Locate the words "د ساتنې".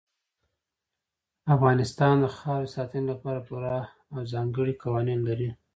2.69-3.05